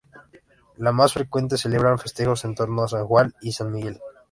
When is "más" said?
0.95-1.13